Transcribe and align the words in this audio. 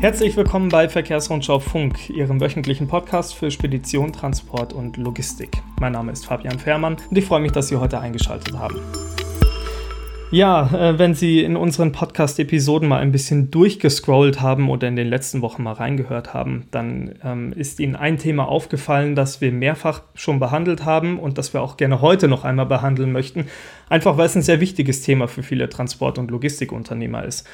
Herzlich 0.00 0.34
willkommen 0.34 0.70
bei 0.70 0.88
Verkehrsrundschau 0.88 1.58
Funk, 1.58 2.08
Ihrem 2.08 2.40
wöchentlichen 2.40 2.88
Podcast 2.88 3.34
für 3.34 3.50
Spedition, 3.50 4.14
Transport 4.14 4.72
und 4.72 4.96
Logistik. 4.96 5.60
Mein 5.78 5.92
Name 5.92 6.10
ist 6.10 6.24
Fabian 6.24 6.58
Fährmann 6.58 6.96
und 7.10 7.18
ich 7.18 7.26
freue 7.26 7.40
mich, 7.40 7.52
dass 7.52 7.68
Sie 7.68 7.76
heute 7.76 8.00
eingeschaltet 8.00 8.56
haben. 8.56 8.80
Ja, 10.30 10.70
äh, 10.72 10.98
wenn 10.98 11.12
Sie 11.14 11.44
in 11.44 11.54
unseren 11.54 11.92
Podcast-Episoden 11.92 12.88
mal 12.88 13.00
ein 13.00 13.12
bisschen 13.12 13.50
durchgescrollt 13.50 14.40
haben 14.40 14.70
oder 14.70 14.88
in 14.88 14.96
den 14.96 15.06
letzten 15.06 15.42
Wochen 15.42 15.64
mal 15.64 15.74
reingehört 15.74 16.32
haben, 16.32 16.66
dann 16.70 17.16
ähm, 17.22 17.52
ist 17.52 17.78
Ihnen 17.78 17.94
ein 17.94 18.16
Thema 18.16 18.48
aufgefallen, 18.48 19.14
das 19.14 19.42
wir 19.42 19.52
mehrfach 19.52 20.00
schon 20.14 20.40
behandelt 20.40 20.86
haben 20.86 21.18
und 21.18 21.36
das 21.36 21.52
wir 21.52 21.60
auch 21.60 21.76
gerne 21.76 22.00
heute 22.00 22.26
noch 22.26 22.44
einmal 22.44 22.64
behandeln 22.64 23.12
möchten, 23.12 23.48
einfach 23.90 24.16
weil 24.16 24.24
es 24.26 24.34
ein 24.34 24.40
sehr 24.40 24.60
wichtiges 24.60 25.02
Thema 25.02 25.28
für 25.28 25.42
viele 25.42 25.68
Transport- 25.68 26.16
und 26.16 26.30
Logistikunternehmer 26.30 27.22
ist. 27.22 27.46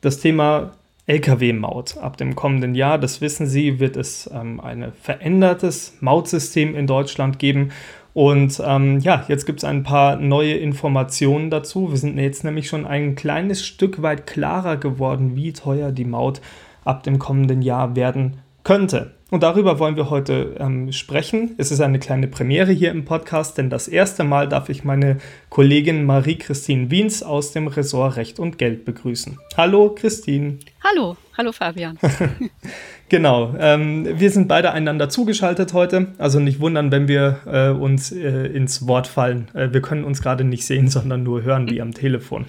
Das 0.00 0.18
Thema 0.18 0.72
Lkw-Maut. 1.06 1.98
Ab 1.98 2.16
dem 2.16 2.34
kommenden 2.36 2.74
Jahr, 2.74 2.98
das 2.98 3.20
wissen 3.20 3.46
Sie, 3.46 3.80
wird 3.80 3.96
es 3.96 4.30
ähm, 4.32 4.60
ein 4.60 4.92
verändertes 4.92 5.96
Mautsystem 6.00 6.74
in 6.76 6.86
Deutschland 6.86 7.38
geben. 7.38 7.70
Und 8.14 8.62
ähm, 8.64 9.00
ja, 9.00 9.24
jetzt 9.28 9.46
gibt 9.46 9.60
es 9.60 9.64
ein 9.64 9.82
paar 9.82 10.16
neue 10.16 10.54
Informationen 10.54 11.50
dazu. 11.50 11.90
Wir 11.90 11.96
sind 11.96 12.18
jetzt 12.18 12.44
nämlich 12.44 12.68
schon 12.68 12.86
ein 12.86 13.14
kleines 13.14 13.66
Stück 13.66 14.02
weit 14.02 14.26
klarer 14.26 14.76
geworden, 14.76 15.34
wie 15.34 15.52
teuer 15.52 15.92
die 15.92 16.04
Maut 16.04 16.40
ab 16.84 17.02
dem 17.02 17.18
kommenden 17.18 17.62
Jahr 17.62 17.96
werden 17.96 18.38
könnte. 18.64 19.12
Und 19.32 19.42
darüber 19.42 19.78
wollen 19.78 19.96
wir 19.96 20.10
heute 20.10 20.56
ähm, 20.58 20.92
sprechen. 20.92 21.54
Es 21.56 21.70
ist 21.70 21.80
eine 21.80 21.98
kleine 21.98 22.28
Premiere 22.28 22.70
hier 22.70 22.90
im 22.90 23.06
Podcast, 23.06 23.56
denn 23.56 23.70
das 23.70 23.88
erste 23.88 24.24
Mal 24.24 24.46
darf 24.46 24.68
ich 24.68 24.84
meine 24.84 25.16
Kollegin 25.48 26.04
Marie-Christine 26.04 26.90
Wiens 26.90 27.22
aus 27.22 27.52
dem 27.52 27.66
Ressort 27.66 28.16
Recht 28.16 28.38
und 28.38 28.58
Geld 28.58 28.84
begrüßen. 28.84 29.38
Hallo, 29.56 29.94
Christine. 29.94 30.58
Hallo, 30.84 31.16
hallo 31.38 31.50
Fabian. 31.50 31.98
genau, 33.08 33.54
ähm, 33.58 34.06
wir 34.20 34.30
sind 34.30 34.48
beide 34.48 34.72
einander 34.72 35.08
zugeschaltet 35.08 35.72
heute. 35.72 36.08
Also 36.18 36.38
nicht 36.38 36.60
wundern, 36.60 36.92
wenn 36.92 37.08
wir 37.08 37.38
äh, 37.46 37.68
uns 37.70 38.12
äh, 38.12 38.48
ins 38.48 38.86
Wort 38.86 39.06
fallen. 39.06 39.48
Äh, 39.54 39.72
wir 39.72 39.80
können 39.80 40.04
uns 40.04 40.20
gerade 40.20 40.44
nicht 40.44 40.66
sehen, 40.66 40.88
sondern 40.88 41.22
nur 41.22 41.42
hören 41.42 41.70
wie 41.70 41.80
am 41.80 41.94
Telefon. 41.94 42.44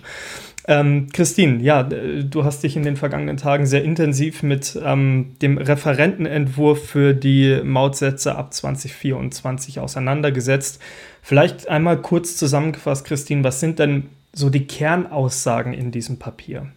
Ähm, 0.66 1.10
Christine, 1.12 1.62
ja, 1.62 1.84
du 1.84 2.46
hast 2.46 2.64
dich 2.64 2.78
in 2.78 2.84
den 2.84 2.96
vergangenen 2.96 3.36
Tagen 3.36 3.66
sehr 3.66 3.84
intensiv 3.84 4.44
mit 4.44 4.80
ähm, 4.82 5.36
dem 5.42 5.58
Referentenentwurf 5.58 6.88
für 6.88 7.14
die 7.14 7.62
Mautsätze 7.64 8.36
ab 8.36 8.54
2024 8.54 9.80
auseinandergesetzt. 9.80 10.82
Vielleicht 11.22 11.68
einmal 11.68 12.02
kurz 12.02 12.38
zusammengefasst, 12.38 13.06
Christine, 13.06 13.44
was 13.44 13.60
sind 13.60 13.80
denn 13.80 14.10
so 14.32 14.50
die 14.50 14.66
Kernaussagen 14.66 15.74
in 15.74 15.92
diesem 15.92 16.18
Papier? 16.18 16.72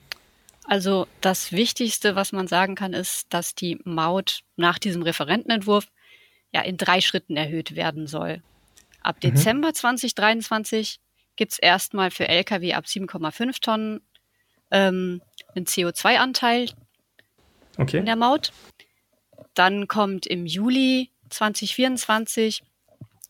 Also 0.64 1.06
das 1.20 1.52
Wichtigste, 1.52 2.16
was 2.16 2.32
man 2.32 2.48
sagen 2.48 2.74
kann, 2.74 2.92
ist, 2.92 3.32
dass 3.32 3.54
die 3.54 3.78
Maut 3.84 4.40
nach 4.56 4.80
diesem 4.80 5.02
Referentenentwurf 5.02 5.86
ja 6.52 6.62
in 6.62 6.76
drei 6.76 7.00
Schritten 7.00 7.36
erhöht 7.36 7.76
werden 7.76 8.08
soll. 8.08 8.42
Ab 9.00 9.16
mhm. 9.16 9.30
Dezember 9.30 9.72
2023 9.72 10.98
gibt 11.36 11.52
es 11.52 11.58
erstmal 11.58 12.10
für 12.10 12.28
Lkw 12.28 12.74
ab 12.74 12.84
7,5 12.84 13.60
Tonnen 13.60 14.00
ähm, 14.70 15.22
einen 15.54 15.66
CO2-Anteil 15.66 16.70
okay. 17.78 17.98
in 17.98 18.06
der 18.06 18.16
Maut. 18.16 18.52
Dann 19.54 19.88
kommt 19.88 20.26
im 20.26 20.46
Juli 20.46 21.10
2024 21.30 22.62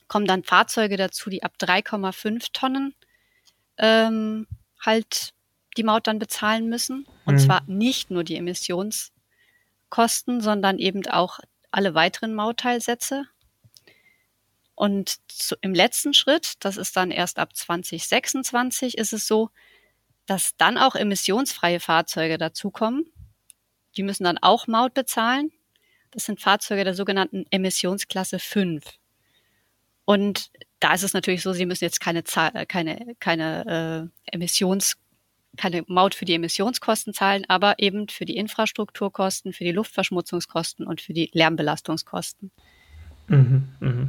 kommen 0.08 0.26
dann 0.26 0.44
Fahrzeuge 0.44 0.96
dazu, 0.96 1.30
die 1.30 1.42
ab 1.42 1.54
3,5 1.60 2.48
Tonnen 2.52 2.94
ähm, 3.78 4.46
halt 4.80 5.32
die 5.76 5.82
Maut 5.82 6.06
dann 6.06 6.18
bezahlen 6.18 6.68
müssen. 6.68 7.06
Und 7.24 7.34
mhm. 7.34 7.38
zwar 7.38 7.62
nicht 7.66 8.10
nur 8.10 8.24
die 8.24 8.36
Emissionskosten, 8.36 10.40
sondern 10.40 10.78
eben 10.78 11.06
auch 11.08 11.40
alle 11.70 11.94
weiteren 11.94 12.34
Mautteilsätze. 12.34 13.24
Und 14.76 15.16
zu, 15.28 15.56
im 15.62 15.74
letzten 15.74 16.12
Schritt, 16.14 16.52
das 16.60 16.76
ist 16.76 16.96
dann 16.96 17.10
erst 17.10 17.38
ab 17.38 17.56
2026, 17.56 18.98
ist 18.98 19.14
es 19.14 19.26
so, 19.26 19.50
dass 20.26 20.56
dann 20.58 20.76
auch 20.76 20.94
emissionsfreie 20.94 21.80
Fahrzeuge 21.80 22.36
dazukommen. 22.36 23.06
Die 23.96 24.02
müssen 24.02 24.24
dann 24.24 24.38
auch 24.38 24.66
Maut 24.66 24.92
bezahlen. 24.92 25.50
Das 26.10 26.26
sind 26.26 26.40
Fahrzeuge 26.40 26.84
der 26.84 26.94
sogenannten 26.94 27.46
Emissionsklasse 27.50 28.38
5. 28.38 28.84
Und 30.04 30.50
da 30.78 30.92
ist 30.92 31.02
es 31.02 31.14
natürlich 31.14 31.42
so, 31.42 31.54
sie 31.54 31.66
müssen 31.66 31.84
jetzt 31.84 32.00
keine, 32.00 32.24
Zahl, 32.24 32.66
keine, 32.66 33.16
keine 33.18 34.10
äh, 34.26 34.34
Emissions, 34.34 34.98
keine 35.56 35.84
Maut 35.88 36.14
für 36.14 36.26
die 36.26 36.34
Emissionskosten 36.34 37.14
zahlen, 37.14 37.46
aber 37.48 37.78
eben 37.78 38.08
für 38.08 38.26
die 38.26 38.36
Infrastrukturkosten, 38.36 39.54
für 39.54 39.64
die 39.64 39.72
Luftverschmutzungskosten 39.72 40.86
und 40.86 41.00
für 41.00 41.14
die 41.14 41.30
Lärmbelastungskosten. 41.32 42.52
Mhm, 43.28 43.64
mh. 43.80 44.08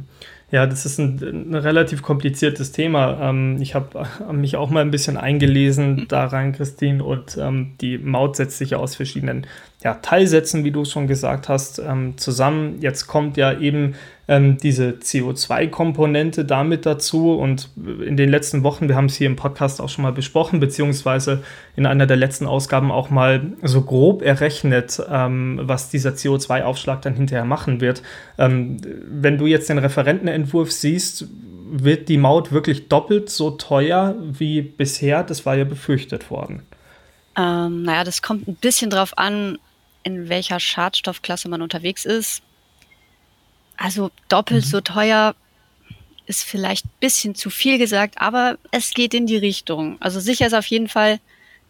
Ja, 0.50 0.66
das 0.66 0.86
ist 0.86 0.98
ein, 0.98 1.18
ein 1.50 1.54
relativ 1.54 2.00
kompliziertes 2.02 2.72
Thema. 2.72 3.18
Ähm, 3.20 3.60
ich 3.60 3.74
habe 3.74 4.06
mich 4.32 4.56
auch 4.56 4.70
mal 4.70 4.80
ein 4.80 4.90
bisschen 4.90 5.18
eingelesen 5.18 6.06
da 6.08 6.24
rein, 6.24 6.52
Christine, 6.52 7.04
und 7.04 7.36
ähm, 7.38 7.74
die 7.82 7.98
Maut 7.98 8.36
setzt 8.36 8.56
sich 8.56 8.70
ja 8.70 8.78
aus 8.78 8.96
verschiedenen 8.96 9.46
ja, 9.84 9.94
Teilsätzen, 9.94 10.64
wie 10.64 10.70
du 10.70 10.86
schon 10.86 11.06
gesagt 11.06 11.50
hast, 11.50 11.78
ähm, 11.80 12.16
zusammen. 12.16 12.78
Jetzt 12.80 13.06
kommt 13.06 13.36
ja 13.36 13.58
eben 13.58 13.94
ähm, 14.28 14.58
diese 14.58 14.90
CO2-Komponente 14.90 16.44
damit 16.44 16.84
dazu 16.84 17.32
und 17.32 17.70
in 17.76 18.16
den 18.16 18.28
letzten 18.28 18.62
Wochen, 18.62 18.88
wir 18.88 18.94
haben 18.94 19.06
es 19.06 19.16
hier 19.16 19.26
im 19.26 19.36
Podcast 19.36 19.80
auch 19.80 19.88
schon 19.88 20.02
mal 20.02 20.12
besprochen, 20.12 20.60
beziehungsweise 20.60 21.42
in 21.76 21.86
einer 21.86 22.06
der 22.06 22.18
letzten 22.18 22.46
Ausgaben 22.46 22.92
auch 22.92 23.08
mal 23.08 23.54
so 23.62 23.82
grob 23.82 24.22
errechnet, 24.22 25.02
ähm, 25.10 25.60
was 25.62 25.88
dieser 25.88 26.10
CO2-Aufschlag 26.10 27.00
dann 27.00 27.14
hinterher 27.14 27.46
machen 27.46 27.80
wird. 27.80 28.02
Ähm, 28.36 28.76
wenn 29.06 29.38
du 29.38 29.46
jetzt 29.46 29.70
den 29.70 29.78
Referentenentwurf 29.78 30.70
siehst, 30.70 31.26
wird 31.70 32.08
die 32.08 32.18
Maut 32.18 32.52
wirklich 32.52 32.88
doppelt 32.88 33.30
so 33.30 33.50
teuer 33.50 34.14
wie 34.20 34.60
bisher? 34.62 35.22
Das 35.22 35.46
war 35.46 35.56
ja 35.56 35.64
befürchtet 35.64 36.30
worden. 36.30 36.62
Ähm, 37.36 37.82
naja, 37.82 38.04
das 38.04 38.20
kommt 38.20 38.46
ein 38.46 38.56
bisschen 38.56 38.90
drauf 38.90 39.16
an, 39.16 39.58
in 40.02 40.28
welcher 40.28 40.60
Schadstoffklasse 40.60 41.48
man 41.48 41.62
unterwegs 41.62 42.04
ist. 42.04 42.42
Also 43.78 44.10
doppelt 44.28 44.66
mhm. 44.66 44.68
so 44.68 44.80
teuer 44.80 45.34
ist 46.26 46.44
vielleicht 46.44 46.84
ein 46.84 46.92
bisschen 47.00 47.34
zu 47.34 47.48
viel 47.48 47.78
gesagt, 47.78 48.20
aber 48.20 48.58
es 48.70 48.92
geht 48.92 49.14
in 49.14 49.26
die 49.26 49.38
Richtung. 49.38 49.96
Also 50.00 50.20
sicher 50.20 50.46
ist 50.46 50.52
auf 50.52 50.66
jeden 50.66 50.88
Fall, 50.88 51.20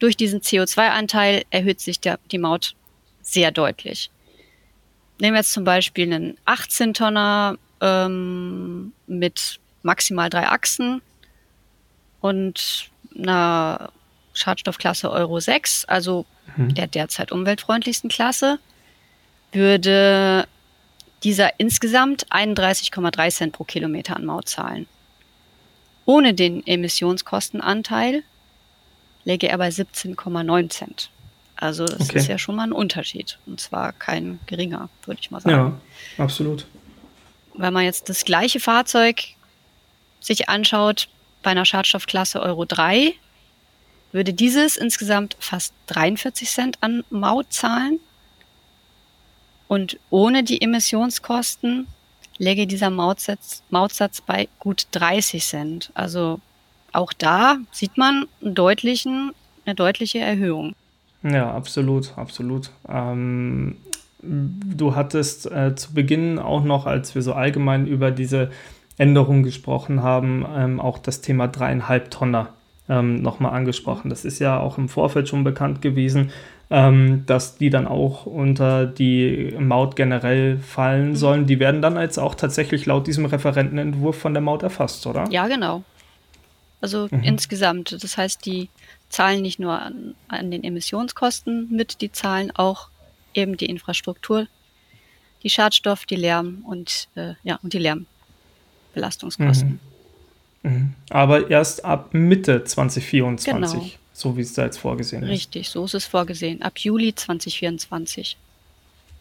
durch 0.00 0.16
diesen 0.16 0.40
CO2-Anteil 0.40 1.44
erhöht 1.50 1.80
sich 1.80 2.00
der, 2.00 2.18
die 2.32 2.38
Maut 2.38 2.74
sehr 3.22 3.52
deutlich. 3.52 4.10
Nehmen 5.20 5.34
wir 5.34 5.40
jetzt 5.40 5.52
zum 5.52 5.64
Beispiel 5.64 6.12
einen 6.12 6.38
18-Tonner 6.46 7.56
ähm, 7.80 8.92
mit 9.06 9.60
maximal 9.82 10.30
drei 10.30 10.48
Achsen 10.48 11.02
und 12.20 12.90
einer 13.16 13.92
Schadstoffklasse 14.34 15.10
Euro 15.10 15.40
6, 15.40 15.84
also 15.84 16.26
mhm. 16.56 16.74
der 16.74 16.86
derzeit 16.86 17.32
umweltfreundlichsten 17.32 18.08
Klasse, 18.08 18.58
würde 19.52 20.46
dieser 21.24 21.58
insgesamt 21.58 22.26
31,3 22.30 23.30
Cent 23.30 23.52
pro 23.52 23.64
Kilometer 23.64 24.16
an 24.16 24.24
Maut 24.24 24.48
zahlen. 24.48 24.86
Ohne 26.04 26.34
den 26.34 26.66
Emissionskostenanteil 26.66 28.22
läge 29.24 29.48
er 29.48 29.58
bei 29.58 29.68
17,9 29.68 30.70
Cent. 30.70 31.10
Also 31.56 31.84
das 31.86 32.08
okay. 32.08 32.18
ist 32.18 32.28
ja 32.28 32.38
schon 32.38 32.56
mal 32.56 32.64
ein 32.64 32.72
Unterschied. 32.72 33.38
Und 33.46 33.60
zwar 33.60 33.92
kein 33.92 34.38
geringer, 34.46 34.88
würde 35.04 35.20
ich 35.20 35.30
mal 35.30 35.40
sagen. 35.40 35.80
Ja, 36.16 36.24
absolut. 36.24 36.66
Wenn 37.54 37.72
man 37.72 37.84
jetzt 37.84 38.08
das 38.08 38.24
gleiche 38.24 38.60
Fahrzeug 38.60 39.24
sich 40.20 40.48
anschaut 40.48 41.08
bei 41.42 41.50
einer 41.50 41.64
Schadstoffklasse 41.64 42.40
Euro 42.40 42.64
3, 42.64 43.12
würde 44.12 44.32
dieses 44.32 44.76
insgesamt 44.76 45.36
fast 45.40 45.74
43 45.86 46.48
Cent 46.48 46.78
an 46.80 47.04
Maut 47.10 47.52
zahlen. 47.52 48.00
Und 49.68 49.98
ohne 50.10 50.42
die 50.42 50.60
Emissionskosten 50.60 51.86
läge 52.38 52.66
dieser 52.66 52.90
Mautsatz, 52.90 53.62
Mautsatz 53.70 54.20
bei 54.20 54.48
gut 54.58 54.86
30 54.92 55.44
Cent. 55.44 55.90
Also 55.94 56.40
auch 56.92 57.12
da 57.12 57.58
sieht 57.70 57.98
man 57.98 58.24
einen 58.42 58.54
deutlichen, 58.54 59.32
eine 59.66 59.74
deutliche 59.74 60.18
Erhöhung. 60.18 60.74
Ja, 61.22 61.52
absolut, 61.52 62.16
absolut. 62.16 62.70
Ähm, 62.88 63.76
du 64.22 64.94
hattest 64.94 65.50
äh, 65.50 65.74
zu 65.74 65.92
Beginn 65.94 66.38
auch 66.38 66.64
noch, 66.64 66.86
als 66.86 67.14
wir 67.14 67.22
so 67.22 67.34
allgemein 67.34 67.86
über 67.86 68.10
diese 68.10 68.50
Änderung 68.96 69.42
gesprochen 69.42 70.02
haben, 70.02 70.46
ähm, 70.56 70.80
auch 70.80 70.98
das 70.98 71.20
Thema 71.20 71.48
dreieinhalb 71.48 72.10
Tonner 72.10 72.54
ähm, 72.88 73.22
nochmal 73.22 73.52
angesprochen. 73.52 74.10
Das 74.10 74.24
ist 74.24 74.38
ja 74.38 74.58
auch 74.58 74.78
im 74.78 74.88
Vorfeld 74.88 75.28
schon 75.28 75.44
bekannt 75.44 75.82
gewesen, 75.82 76.30
ähm, 76.70 77.24
dass 77.26 77.56
die 77.56 77.70
dann 77.70 77.86
auch 77.86 78.26
unter 78.26 78.86
die 78.86 79.54
Maut 79.58 79.96
generell 79.96 80.58
fallen 80.58 81.10
mhm. 81.10 81.16
sollen. 81.16 81.46
Die 81.46 81.60
werden 81.60 81.80
dann 81.80 81.96
jetzt 81.96 82.18
auch 82.18 82.34
tatsächlich 82.34 82.86
laut 82.86 83.06
diesem 83.06 83.24
Referentenentwurf 83.24 84.18
von 84.18 84.34
der 84.34 84.42
Maut 84.42 84.62
erfasst, 84.62 85.06
oder? 85.06 85.24
Ja, 85.30 85.48
genau. 85.48 85.82
Also 86.80 87.08
mhm. 87.10 87.22
insgesamt. 87.22 88.02
Das 88.02 88.16
heißt, 88.16 88.44
die 88.44 88.68
zahlen 89.08 89.42
nicht 89.42 89.58
nur 89.58 89.80
an, 89.80 90.14
an, 90.28 90.50
den 90.50 90.62
Emissionskosten 90.62 91.68
mit, 91.70 92.00
die 92.02 92.12
zahlen 92.12 92.52
auch 92.54 92.88
eben 93.34 93.56
die 93.56 93.66
Infrastruktur, 93.66 94.46
die 95.42 95.50
Schadstoff, 95.50 96.04
die 96.04 96.16
Lärm 96.16 96.64
und, 96.66 97.08
äh, 97.14 97.34
ja, 97.42 97.58
und 97.62 97.72
die 97.72 97.78
Lärmbelastungskosten. 97.78 99.80
Mhm. 100.62 100.70
Mhm. 100.70 100.94
Aber 101.10 101.50
erst 101.50 101.84
ab 101.84 102.12
Mitte 102.12 102.64
2024, 102.64 103.72
genau. 103.72 103.90
So 104.18 104.36
wie 104.36 104.40
es 104.40 104.52
da 104.52 104.64
jetzt 104.64 104.78
vorgesehen 104.78 105.22
ist. 105.22 105.28
Richtig, 105.28 105.68
so 105.68 105.84
ist 105.84 105.94
es 105.94 106.06
vorgesehen. 106.06 106.62
Ab 106.62 106.78
Juli 106.78 107.14
2024. 107.14 108.36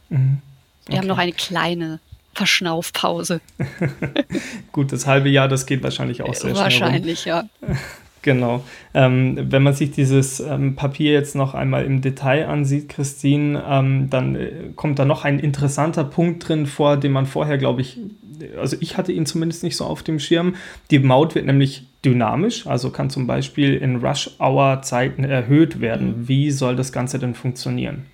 Mhm. 0.10 0.40
Okay. 0.84 0.92
Wir 0.92 0.98
haben 0.98 1.08
noch 1.08 1.18
eine 1.18 1.34
kleine 1.34 2.00
Verschnaufpause. 2.34 3.42
Gut, 4.72 4.92
das 4.92 5.06
halbe 5.06 5.30
Jahr, 5.30 5.48
das 5.48 5.66
geht 5.66 5.84
wahrscheinlich 5.84 6.22
auch 6.24 6.34
sehr 6.34 6.56
wahrscheinlich, 6.56 7.20
schnell. 7.20 7.34
Wahrscheinlich, 7.34 7.70
ja. 7.70 7.78
Genau. 8.24 8.66
Ähm, 8.94 9.38
wenn 9.52 9.64
man 9.64 9.74
sich 9.74 9.92
dieses 9.92 10.42
ähm, 10.42 10.76
Papier 10.76 11.14
jetzt 11.14 11.34
noch 11.34 11.54
einmal 11.54 11.86
im 11.86 12.02
Detail 12.02 12.48
ansieht, 12.48 12.90
Christine, 12.90 13.64
ähm, 13.66 14.10
dann 14.10 14.36
äh, 14.36 14.52
kommt 14.76 15.00
da 15.00 15.06
noch 15.06 15.24
ein 15.24 15.40
interessanter 15.40 16.04
Punkt 16.04 16.46
drin 16.46 16.66
vor, 16.66 16.98
den 16.98 17.14
man 17.14 17.26
vorher, 17.26 17.58
glaube 17.58 17.80
ich, 17.80 18.00
also 18.58 18.78
ich 18.80 18.98
hatte 18.98 19.12
ihn 19.12 19.26
zumindest 19.26 19.64
nicht 19.64 19.76
so 19.76 19.86
auf 19.86 20.04
dem 20.04 20.20
Schirm. 20.20 20.56
Die 20.92 21.00
Maut 21.00 21.36
wird 21.36 21.46
nämlich 21.46 21.86
dynamisch, 22.04 22.68
also 22.68 22.92
kann 22.92 23.10
zum 23.10 23.28
Beispiel 23.28 23.76
in 23.76 23.98
Rush-Hour-Zeiten 23.98 25.24
erhöht 25.24 25.82
werden. 25.82 26.22
Mhm. 26.22 26.28
Wie 26.28 26.52
soll 26.52 26.76
das 26.76 26.92
Ganze 26.92 27.20
denn 27.20 27.36
funktionieren? 27.36 28.06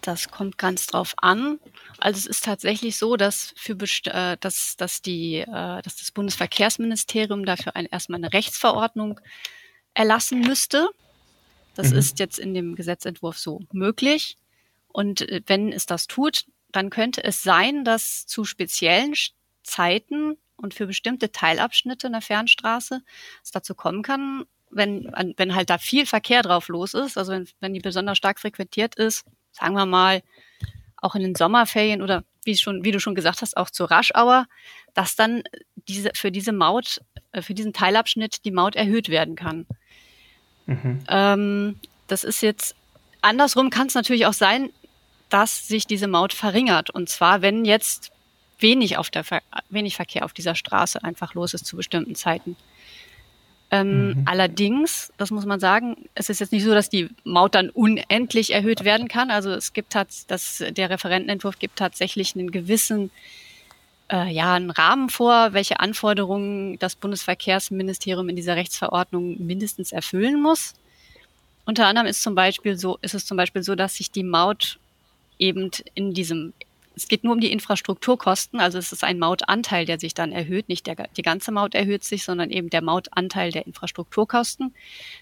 Das 0.00 0.30
kommt 0.30 0.58
ganz 0.58 0.86
drauf 0.86 1.14
an. 1.16 1.58
Also 1.98 2.18
es 2.18 2.26
ist 2.26 2.44
tatsächlich 2.44 2.96
so, 2.96 3.16
dass 3.16 3.52
für 3.56 3.76
äh, 4.06 4.36
dass, 4.40 4.76
dass 4.76 5.02
die, 5.02 5.38
äh, 5.38 5.82
dass 5.82 5.96
das 5.96 6.12
Bundesverkehrsministerium 6.12 7.44
dafür 7.44 7.74
ein, 7.74 7.86
erstmal 7.86 8.18
eine 8.18 8.32
Rechtsverordnung 8.32 9.20
erlassen 9.94 10.40
müsste. 10.40 10.88
Das 11.74 11.90
mhm. 11.90 11.98
ist 11.98 12.18
jetzt 12.20 12.38
in 12.38 12.54
dem 12.54 12.74
Gesetzentwurf 12.76 13.38
so 13.38 13.60
möglich. 13.72 14.36
Und 14.88 15.22
äh, 15.22 15.42
wenn 15.46 15.72
es 15.72 15.86
das 15.86 16.06
tut, 16.06 16.44
dann 16.70 16.90
könnte 16.90 17.24
es 17.24 17.42
sein, 17.42 17.84
dass 17.84 18.26
zu 18.26 18.44
speziellen 18.44 19.14
Zeiten 19.68 20.36
und 20.56 20.74
für 20.74 20.86
bestimmte 20.86 21.30
Teilabschnitte 21.30 22.08
einer 22.08 22.20
Fernstraße 22.20 23.02
es 23.42 23.50
dazu 23.50 23.74
kommen 23.74 24.02
kann, 24.02 24.44
wenn, 24.70 25.10
wenn 25.36 25.54
halt 25.54 25.70
da 25.70 25.78
viel 25.78 26.04
Verkehr 26.06 26.42
drauf 26.42 26.68
los 26.68 26.94
ist, 26.94 27.16
also 27.16 27.32
wenn, 27.32 27.48
wenn 27.60 27.74
die 27.74 27.80
besonders 27.80 28.18
stark 28.18 28.40
frequentiert 28.40 28.94
ist, 28.96 29.24
sagen 29.52 29.74
wir 29.74 29.86
mal, 29.86 30.22
auch 30.96 31.14
in 31.14 31.22
den 31.22 31.34
Sommerferien 31.34 32.02
oder 32.02 32.24
wie 32.44 32.56
schon, 32.56 32.84
wie 32.84 32.92
du 32.92 33.00
schon 33.00 33.14
gesagt 33.14 33.42
hast, 33.42 33.56
auch 33.56 33.70
zur 33.70 33.90
Raschauer, 33.90 34.46
dass 34.94 35.16
dann 35.16 35.42
diese, 35.76 36.10
für 36.14 36.32
diese 36.32 36.52
Maut, 36.52 37.00
äh, 37.32 37.40
für 37.40 37.54
diesen 37.54 37.72
Teilabschnitt 37.72 38.44
die 38.44 38.50
Maut 38.50 38.74
erhöht 38.74 39.08
werden 39.08 39.36
kann. 39.36 39.66
Mhm. 40.66 41.04
Ähm, 41.08 41.80
das 42.08 42.24
ist 42.24 42.42
jetzt 42.42 42.74
andersrum 43.22 43.70
kann 43.70 43.86
es 43.86 43.94
natürlich 43.94 44.26
auch 44.26 44.32
sein, 44.32 44.70
dass 45.28 45.68
sich 45.68 45.86
diese 45.86 46.08
Maut 46.08 46.32
verringert. 46.32 46.90
Und 46.90 47.08
zwar, 47.08 47.42
wenn 47.42 47.64
jetzt 47.64 48.10
wenig, 48.58 48.96
auf 48.96 49.10
der, 49.10 49.24
wenig 49.68 49.96
Verkehr 49.96 50.24
auf 50.24 50.32
dieser 50.32 50.54
Straße 50.54 51.02
einfach 51.02 51.34
los 51.34 51.54
ist 51.54 51.66
zu 51.66 51.76
bestimmten 51.76 52.14
Zeiten. 52.14 52.56
Ähm, 53.70 54.08
mhm. 54.08 54.22
Allerdings, 54.24 55.12
das 55.18 55.30
muss 55.30 55.44
man 55.44 55.60
sagen, 55.60 56.08
es 56.14 56.30
ist 56.30 56.40
jetzt 56.40 56.52
nicht 56.52 56.64
so, 56.64 56.72
dass 56.72 56.88
die 56.88 57.10
Maut 57.24 57.54
dann 57.54 57.68
unendlich 57.70 58.52
erhöht 58.52 58.84
werden 58.84 59.08
kann. 59.08 59.30
Also 59.30 59.50
es 59.50 59.72
gibt 59.72 59.94
hat, 59.94 60.08
das, 60.28 60.64
der 60.70 60.90
Referentenentwurf 60.90 61.58
gibt 61.58 61.78
tatsächlich 61.78 62.34
einen 62.34 62.50
gewissen 62.50 63.10
äh, 64.10 64.32
ja, 64.32 64.54
einen 64.54 64.70
Rahmen 64.70 65.10
vor, 65.10 65.52
welche 65.52 65.80
Anforderungen 65.80 66.78
das 66.78 66.96
Bundesverkehrsministerium 66.96 68.28
in 68.28 68.36
dieser 68.36 68.56
Rechtsverordnung 68.56 69.44
mindestens 69.44 69.92
erfüllen 69.92 70.40
muss. 70.40 70.74
Unter 71.66 71.86
anderem 71.86 72.06
ist 72.06 72.22
zum 72.22 72.34
Beispiel 72.34 72.78
so, 72.78 72.98
ist 73.02 73.14
es 73.14 73.26
zum 73.26 73.36
Beispiel 73.36 73.62
so, 73.62 73.74
dass 73.74 73.96
sich 73.96 74.10
die 74.10 74.24
Maut 74.24 74.78
eben 75.38 75.70
in 75.94 76.14
diesem 76.14 76.54
es 76.98 77.06
geht 77.06 77.22
nur 77.22 77.32
um 77.32 77.40
die 77.40 77.52
Infrastrukturkosten, 77.52 78.58
also 78.58 78.76
es 78.76 78.90
ist 78.90 79.04
ein 79.04 79.20
Mautanteil, 79.20 79.84
der 79.86 80.00
sich 80.00 80.14
dann 80.14 80.32
erhöht. 80.32 80.68
Nicht 80.68 80.88
der, 80.88 80.96
die 81.16 81.22
ganze 81.22 81.52
Maut 81.52 81.76
erhöht 81.76 82.02
sich, 82.02 82.24
sondern 82.24 82.50
eben 82.50 82.70
der 82.70 82.82
Mautanteil 82.82 83.52
der 83.52 83.66
Infrastrukturkosten, 83.66 84.74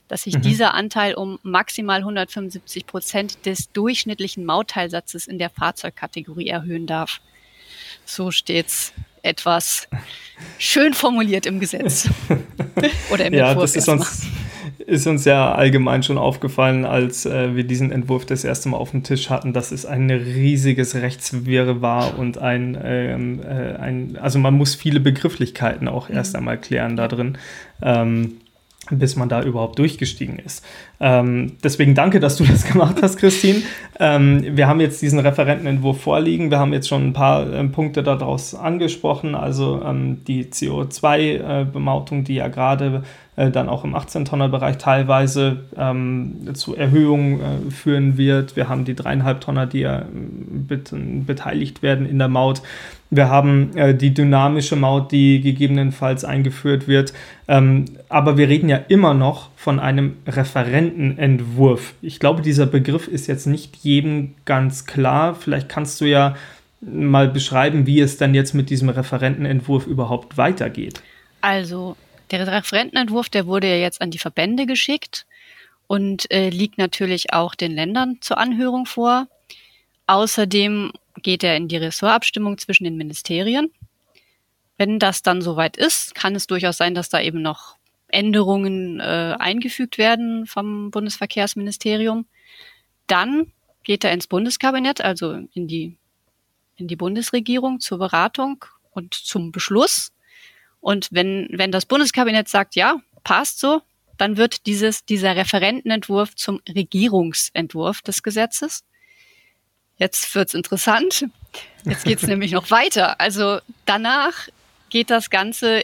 dass 0.09 0.23
sich 0.23 0.37
mhm. 0.37 0.43
dieser 0.43 0.73
Anteil 0.73 1.15
um 1.15 1.39
maximal 1.43 1.99
175 1.99 2.87
Prozent 2.87 3.45
des 3.45 3.71
durchschnittlichen 3.73 4.47
Mautteilsatzes 4.47 5.27
in 5.27 5.39
der 5.39 5.51
Fahrzeugkategorie 5.51 6.49
erhöhen 6.49 6.87
darf. 6.87 7.21
So 8.07 8.31
steht's 8.31 8.95
etwas 9.23 9.89
schön 10.59 10.95
formuliert 10.95 11.45
im 11.45 11.61
Gesetz. 11.61 12.09
Oder 13.11 13.27
im 13.27 13.35
ja, 13.35 13.51
Entwurf 13.51 13.73
das 13.73 13.77
ist 13.77 13.89
uns, 13.89 14.26
ist 14.87 15.07
uns 15.07 15.25
ja 15.25 15.53
allgemein 15.53 16.03
schon 16.05 16.17
aufgefallen, 16.17 16.85
als 16.85 17.27
äh, 17.27 17.57
wir 17.57 17.65
diesen 17.65 17.91
Entwurf 17.91 18.25
das 18.25 18.45
erste 18.45 18.69
Mal 18.69 18.77
auf 18.77 18.93
dem 18.93 19.03
Tisch 19.03 19.31
hatten, 19.31 19.53
dass 19.53 19.73
es 19.73 19.85
ein 19.85 20.09
riesiges 20.11 20.95
Rechtswirrwarr 20.95 22.17
und 22.19 22.39
ein, 22.39 22.79
ähm, 22.83 23.41
äh, 23.43 23.75
ein, 23.77 24.17
also 24.21 24.39
man 24.39 24.55
muss 24.55 24.77
viele 24.77 25.01
Begrifflichkeiten 25.01 25.89
auch 25.89 26.09
erst 26.09 26.35
mhm. 26.35 26.39
einmal 26.39 26.59
klären 26.59 26.97
da 26.97 27.09
drin. 27.09 27.37
Ähm, 27.83 28.37
bis 28.91 29.17
man 29.17 29.29
da 29.29 29.43
überhaupt 29.43 29.79
durchgestiegen 29.79 30.39
ist. 30.39 30.65
Ähm, 31.01 31.55
deswegen 31.63 31.95
danke, 31.95 32.21
dass 32.21 32.37
du 32.37 32.45
das 32.45 32.65
gemacht 32.65 32.97
hast, 33.03 33.17
Christine. 33.17 33.63
Ähm, 33.99 34.57
wir 34.57 34.69
haben 34.69 34.81
jetzt 34.81 35.03
diesen 35.03 35.19
Referentenentwurf 35.19 36.01
vorliegen. 36.01 36.51
Wir 36.51 36.59
haben 36.59 36.73
jetzt 36.73 36.89
schon 36.89 37.09
ein 37.09 37.13
paar 37.13 37.53
äh, 37.53 37.65
Punkte 37.65 38.03
daraus 38.03 38.55
angesprochen. 38.55 39.35
Also 39.35 39.83
ähm, 39.85 40.25
die 40.25 40.45
CO2-Bemautung, 40.45 42.21
äh, 42.21 42.25
die 42.25 42.35
ja 42.37 42.49
gerade 42.49 43.03
äh, 43.37 43.51
dann 43.51 43.69
auch 43.69 43.85
im 43.85 43.95
18-Tonner-Bereich 43.95 44.79
teilweise 44.79 45.65
ähm, 45.77 46.55
zu 46.55 46.75
Erhöhungen 46.75 47.41
äh, 47.41 47.71
führen 47.71 48.17
wird. 48.17 48.57
Wir 48.57 48.69
haben 48.69 48.85
die 48.85 48.95
dreieinhalb 48.95 49.41
Tonner, 49.43 49.67
die 49.67 49.81
ja 49.81 50.05
bet 50.11 50.95
beteiligt 51.27 51.83
werden 51.83 52.07
in 52.07 52.19
der 52.19 52.29
Maut. 52.29 52.63
Wir 53.11 53.29
haben 53.29 53.77
äh, 53.77 53.95
die 53.95 54.15
dynamische 54.15 54.75
Maut, 54.75 55.13
die 55.13 55.41
gegebenenfalls 55.41 56.25
eingeführt 56.25 56.89
wird. 56.89 57.13
Ähm, 57.47 57.85
aber 58.09 58.37
wir 58.37 58.49
reden 58.49 58.69
ja 58.69 58.79
immer 58.89 59.15
noch 59.15 59.51
von 59.55 59.79
einem 59.79 60.17
Referentenentwurf. 60.27 61.95
Ich 62.03 62.19
glaube, 62.19 62.43
dieser 62.43 62.67
Begriff 62.67 63.07
ist 63.07 63.27
jetzt 63.27 63.47
nicht 63.47 63.77
jedem 63.77 64.35
ganz 64.45 64.87
klar. 64.87 65.35
Vielleicht 65.35 65.69
kannst 65.69 66.01
du 66.01 66.07
ja 66.07 66.37
mal 66.81 67.29
beschreiben, 67.29 67.87
wie 67.87 68.01
es 68.01 68.17
dann 68.17 68.35
jetzt 68.35 68.55
mit 68.55 68.71
diesem 68.71 68.89
Referentenentwurf 68.89 69.87
überhaupt 69.87 70.37
weitergeht. 70.37 71.03
Also 71.43 71.97
der 72.31 72.47
Referentenentwurf, 72.47 73.29
der 73.29 73.47
wurde 73.47 73.69
ja 73.69 73.77
jetzt 73.77 74.01
an 74.01 74.11
die 74.11 74.19
Verbände 74.19 74.67
geschickt 74.67 75.27
und 75.87 76.31
äh, 76.31 76.51
liegt 76.51 76.79
natürlich 76.79 77.33
auch 77.33 77.55
den 77.55 77.73
Ländern 77.73 78.19
zur 78.21 78.39
Anhörung 78.39 78.87
vor. 78.87 79.29
Außerdem 80.07 80.93
geht 81.23 81.45
er 81.45 81.57
in 81.57 81.69
die 81.69 81.77
Ressortabstimmung 81.77 82.59
zwischen 82.59 82.85
den 82.85 82.97
Ministerien. 82.97 83.73
Wenn 84.77 84.99
das 84.99 85.23
dann 85.23 85.41
soweit 85.41 85.77
ist, 85.77 86.15
kann 86.15 86.35
es 86.35 86.47
durchaus 86.47 86.77
sein, 86.77 86.95
dass 86.95 87.09
da 87.09 87.21
eben 87.21 87.43
noch 87.43 87.77
Änderungen 88.09 89.01
äh, 89.01 89.37
eingefügt 89.39 89.99
werden 89.99 90.47
vom 90.47 90.91
Bundesverkehrsministerium. 90.91 92.27
Dann 93.07 93.53
geht 93.85 94.05
er 94.05 94.13
ins 94.13 94.27
Bundeskabinett, 94.27 95.01
also 95.01 95.33
in 95.55 95.67
die, 95.69 95.97
in 96.77 96.89
die 96.89 96.97
Bundesregierung 96.97 97.81
zur 97.81 97.99
Beratung 97.99 98.65
und 98.91 99.15
zum 99.15 99.53
Beschluss. 99.53 100.13
Und 100.81 101.09
wenn, 101.11 101.49
wenn 101.53 101.73
das 101.73 101.87
Bundeskabinett 101.87 102.49
sagt, 102.49 102.77
ja, 102.77 102.97
passt 103.25 103.59
so, 103.59 103.83
dann 104.19 104.37
wird 104.37 104.67
dieses, 104.67 105.05
dieser 105.05 105.37
Referentenentwurf 105.37 106.35
zum 106.35 106.61
Regierungsentwurf 106.69 108.03
des 108.03 108.23
Gesetzes. 108.23 108.85
Jetzt 109.99 110.35
wird's 110.35 110.55
interessant. 110.55 111.27
Jetzt 111.85 112.05
geht's 112.05 112.23
nämlich 112.27 112.53
noch 112.53 112.71
weiter. 112.71 113.21
Also 113.21 113.61
danach 113.85 114.49
geht 114.91 115.11
das 115.11 115.31
Ganze 115.31 115.83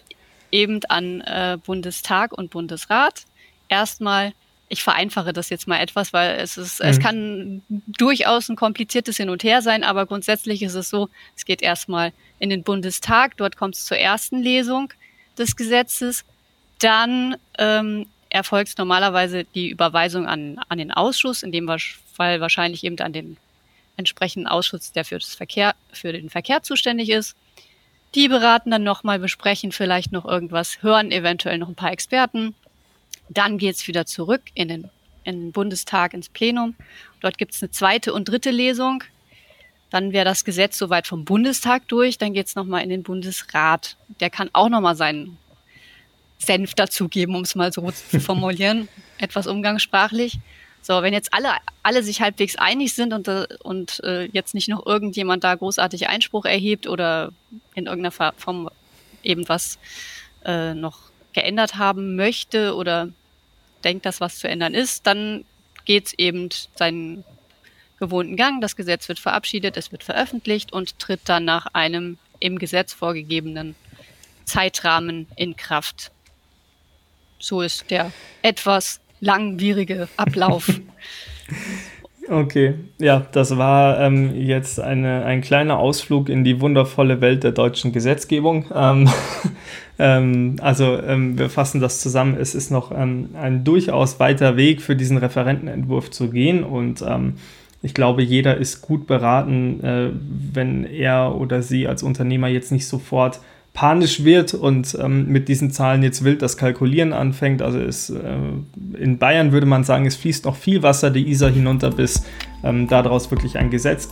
eben 0.51 0.81
an 0.89 1.21
äh, 1.23 1.59
Bundestag 1.65 2.33
und 2.33 2.51
Bundesrat. 2.51 3.25
Erstmal, 3.69 4.33
ich 4.73 4.83
vereinfache 4.83 5.35
das 5.35 5.51
jetzt 5.51 5.69
mal 5.69 5.81
etwas, 5.81 6.15
weil 6.15 6.41
es 6.41 6.57
ist, 6.57 6.83
mhm. 6.83 6.89
es 6.89 6.99
kann 6.99 7.63
durchaus 7.69 8.49
ein 8.49 8.57
kompliziertes 8.57 9.19
Hin 9.19 9.29
und 9.29 9.45
Her 9.45 9.61
sein, 9.61 9.85
aber 9.85 10.07
grundsätzlich 10.07 10.63
ist 10.63 10.75
es 10.75 10.89
so, 10.89 11.11
es 11.37 11.45
geht 11.45 11.61
erstmal 11.61 12.15
in 12.39 12.49
den 12.49 12.63
Bundestag. 12.63 13.37
Dort 13.37 13.59
kommt 13.59 13.75
es 13.75 13.85
zur 13.85 13.99
ersten 13.99 14.41
Lesung 14.41 14.91
des 15.37 15.57
Gesetzes. 15.57 16.25
Dann 16.79 17.37
ähm, 17.59 18.07
erfolgt 18.31 18.79
normalerweise 18.79 19.45
die 19.45 19.69
Überweisung 19.69 20.27
an, 20.27 20.59
an 20.71 20.79
den 20.79 20.91
Ausschuss, 20.91 21.43
in 21.43 21.53
dem 21.53 21.71
Fall 22.15 22.41
wahrscheinlich 22.41 22.83
eben 22.83 22.99
an 23.01 23.13
den 23.13 23.37
entsprechenden 23.99 24.49
Ausschuss, 24.49 24.91
der 24.93 25.05
für, 25.05 25.19
das 25.19 25.35
Verkehr, 25.35 25.75
für 25.93 26.15
den 26.15 26.31
Verkehr 26.31 26.63
zuständig 26.63 27.11
ist. 27.11 27.37
Die 28.15 28.29
beraten 28.29 28.71
dann 28.71 28.85
nochmal, 28.85 29.19
besprechen 29.19 29.71
vielleicht 29.71 30.13
noch 30.13 30.25
irgendwas, 30.25 30.83
hören 30.83 31.13
eventuell 31.13 31.59
noch 31.59 31.69
ein 31.69 31.75
paar 31.75 31.93
Experten. 31.93 32.55
Dann 33.33 33.59
geht's 33.59 33.87
wieder 33.89 34.07
zurück 34.07 34.43
in 34.55 34.69
den, 34.69 34.91
in 35.25 35.41
den 35.41 35.53
Bundestag, 35.53 36.15
ins 36.15 36.29
Plenum. 36.29 36.75
Dort 37.21 37.39
gibt's 37.39 37.63
eine 37.63 37.71
zweite 37.71 38.13
und 38.13 38.29
dritte 38.29 38.51
Lesung. 38.51 39.05
Dann 39.91 40.13
wäre 40.13 40.25
das 40.25 40.45
Gesetz 40.45 40.79
soweit 40.79 41.07
vom 41.07 41.25
Bundestag 41.25 41.87
durch, 41.89 42.17
dann 42.17 42.33
geht 42.33 42.47
es 42.47 42.55
nochmal 42.55 42.83
in 42.83 42.89
den 42.89 43.03
Bundesrat. 43.03 43.97
Der 44.21 44.31
kann 44.31 44.49
auch 44.55 44.71
nochmal 44.71 44.97
seinen 44.97 45.37
Senf 46.39 46.75
dazugeben, 46.75 47.37
um 47.37 47.43
es 47.43 47.55
mal 47.55 47.73
so 47.73 47.91
zu 47.91 48.21
formulieren, 48.21 48.89
etwas 49.19 49.47
umgangssprachlich. 49.47 50.39
So, 50.81 51.01
wenn 51.03 51.13
jetzt 51.13 51.33
alle, 51.33 51.51
alle 51.83 52.03
sich 52.03 52.21
halbwegs 52.21 52.57
einig 52.57 52.95
sind 52.95 53.13
und, 53.13 53.29
äh, 53.29 53.47
und 53.63 54.01
äh, 54.03 54.25
jetzt 54.33 54.55
nicht 54.55 54.69
noch 54.69 54.85
irgendjemand 54.85 55.45
da 55.45 55.55
großartig 55.55 56.09
Einspruch 56.09 56.45
erhebt 56.45 56.89
oder 56.89 57.33
in 57.75 57.87
irgendeiner 57.87 58.33
Form 58.37 58.69
eben 59.23 59.49
was 59.49 59.79
äh, 60.45 60.75
noch 60.75 60.99
geändert 61.33 61.77
haben 61.77 62.17
möchte 62.17 62.75
oder 62.75 63.11
denkt, 63.85 64.07
dass 64.07 64.21
was 64.21 64.39
zu 64.39 64.49
ändern 64.49 64.75
ist, 64.75 65.07
dann 65.07 65.45
geht 65.85 66.07
es 66.07 66.15
eben 66.15 66.49
seinen 66.77 67.25
gewohnten 67.99 68.37
Gang. 68.37 68.61
Das 68.61 68.77
Gesetz 68.77 69.09
wird 69.09 69.19
verabschiedet, 69.19 69.77
es 69.77 69.93
wird 69.93 70.03
veröffentlicht 70.03 70.73
und 70.73 70.99
tritt 70.99 71.21
dann 71.25 71.45
nach 71.45 71.67
einem 71.73 72.19
im 72.41 72.59
Gesetz 72.59 72.93
vorgegebenen 72.93 73.75
Zeitrahmen 74.45 75.29
in 75.37 75.57
Kraft. 75.57 76.11
So 77.39 77.63
ist 77.63 77.91
der 77.91 78.13
etwas 78.43 79.01
langwierige 79.21 80.09
Ablauf. 80.17 80.69
Okay, 82.33 82.77
ja, 82.99 83.27
das 83.33 83.59
war 83.59 84.01
ähm, 84.01 84.35
jetzt 84.35 84.81
eine, 84.81 85.27
ein 85.27 85.43
kleiner 85.43 85.79
Ausflug 85.79 86.31
in 86.31 86.45
die 86.45 86.63
wundervolle 86.63 87.21
Welt 87.21 87.45
der 87.45 87.53
deutschen 87.53 87.93
Gesetzgebung. 87.93 88.65
Ähm, 88.75 89.11
ähm, 89.99 90.57
also 90.63 90.99
ähm, 91.03 91.39
wir 91.39 91.51
fassen 91.51 91.83
das 91.83 92.01
zusammen. 92.01 92.39
Es 92.41 92.55
ist 92.55 92.71
noch 92.71 92.91
ähm, 92.91 93.29
ein 93.35 93.65
durchaus 93.65 94.19
weiter 94.19 94.57
Weg 94.57 94.81
für 94.81 94.97
diesen 94.97 95.19
Referentenentwurf 95.19 96.11
zu 96.11 96.31
gehen 96.31 96.65
und 96.65 97.05
ähm, 97.07 97.35
ich 97.83 97.93
glaube, 97.93 98.23
jeder 98.23 98.57
ist 98.57 98.81
gut 98.81 99.07
beraten, 99.07 99.85
äh, 99.85 100.09
wenn 100.55 100.87
er 100.87 101.35
oder 101.35 101.61
sie 101.61 101.87
als 101.87 102.03
Unternehmer 102.03 102.49
jetzt 102.49 102.73
nicht 102.73 102.87
sofort 102.87 103.41
panisch 103.75 104.25
wird 104.25 104.53
und 104.53 104.97
ähm, 105.01 105.29
mit 105.29 105.49
diesen 105.49 105.71
Zahlen 105.71 106.03
jetzt 106.03 106.25
wild 106.25 106.43
das 106.43 106.57
Kalkulieren 106.57 107.13
anfängt. 107.13 107.63
Also 107.63 107.79
es, 107.79 108.11
äh, 108.11 108.37
in 108.99 109.19
Bayern 109.19 109.53
würde 109.53 109.67
man 109.67 109.85
sagen, 109.85 110.05
es 110.07 110.17
fließt 110.17 110.45
noch 110.45 110.57
viel 110.57 110.83
Wasser 110.83 111.11
die 111.11 111.29
Isar 111.31 111.51
hinunter, 111.51 111.91
bis 111.91 112.25
ähm, 112.63 112.87
daraus 112.87 113.31
wirklich 113.31 113.57
ein 113.57 113.71
Gesetz 113.71 114.11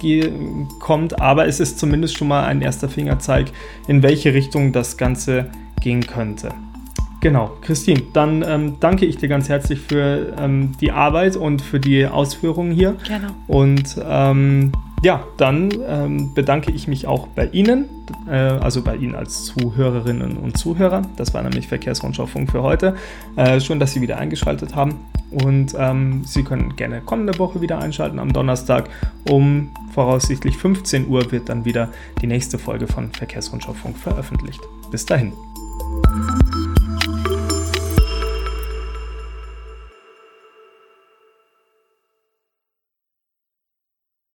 kommt. 0.79 1.21
Aber 1.21 1.47
es 1.47 1.61
ist 1.61 1.79
zumindest 1.79 2.17
schon 2.17 2.29
mal 2.29 2.45
ein 2.45 2.63
erster 2.63 2.89
Fingerzeig, 2.89 3.49
in 3.87 4.03
welche 4.03 4.33
Richtung 4.33 4.73
das 4.73 4.97
Ganze 4.97 5.51
gehen 5.81 6.07
könnte. 6.07 6.51
Genau, 7.21 7.51
Christine, 7.61 8.01
dann 8.15 8.43
ähm, 8.47 8.77
danke 8.81 9.05
ich 9.05 9.19
dir 9.19 9.29
ganz 9.29 9.51
herzlich 9.51 9.79
für 9.79 10.35
ähm, 10.39 10.73
die 10.81 10.91
Arbeit 10.91 11.37
und 11.37 11.61
für 11.61 11.79
die 11.79 12.07
Ausführungen 12.07 12.73
hier. 12.73 12.97
Gerne. 13.07 13.35
Und 13.47 14.01
ähm, 14.03 14.73
ja, 15.03 15.25
dann 15.37 15.71
ähm, 15.87 16.35
bedanke 16.35 16.73
ich 16.73 16.87
mich 16.87 17.07
auch 17.07 17.29
bei 17.29 17.47
Ihnen, 17.47 17.89
äh, 18.29 18.35
also 18.35 18.83
bei 18.83 18.97
Ihnen 18.97 19.15
als 19.15 19.45
Zuhörerinnen 19.45 20.37
und 20.37 20.59
Zuhörer. 20.59 21.03
Das 21.17 21.33
war 21.33 21.43
nämlich 21.43 21.69
Verkehrsrundschau 21.69 22.27
Funk 22.27 22.51
für 22.51 22.63
heute. 22.63 22.97
Äh, 23.37 23.61
schön, 23.61 23.81
dass 23.81 23.93
Sie 23.93 24.01
wieder 24.03 24.19
eingeschaltet 24.19 24.75
haben. 24.75 24.97
Und 25.31 25.75
ähm, 25.79 26.23
Sie 26.25 26.43
können 26.43 26.77
gerne 26.77 27.01
kommende 27.01 27.39
Woche 27.39 27.61
wieder 27.61 27.79
einschalten 27.79 28.19
am 28.19 28.33
Donnerstag. 28.33 28.91
Um 29.29 29.71
voraussichtlich 29.95 30.57
15 30.57 31.09
Uhr 31.09 31.33
wird 31.33 31.49
dann 31.49 31.65
wieder 31.65 31.89
die 32.21 32.27
nächste 32.27 32.59
Folge 32.59 32.87
von 32.87 33.11
Verkehrsrundschau 33.13 33.73
Funk 33.73 33.97
veröffentlicht. 33.97 34.61
Bis 34.91 35.07
dahin. 35.07 35.33